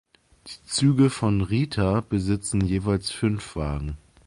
Die 0.47 0.65
Züge 0.65 1.11
von 1.11 1.41
"Rita" 1.41 1.99
besitzen 2.01 2.61
jeweils 2.61 3.11
fünf 3.11 3.55
Wagen. 3.55 3.97